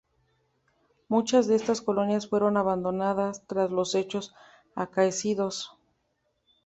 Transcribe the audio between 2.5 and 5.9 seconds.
abandonadas tras los hechos acaecidos.